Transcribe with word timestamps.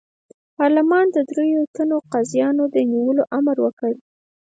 پارلمان 0.55 1.05
د 1.11 1.17
دریوو 1.29 1.71
تنو 1.75 1.97
قاضیانو 2.13 2.63
د 2.75 2.77
نیولو 2.91 3.23
امر 3.37 3.55
وکړ. 3.61 3.91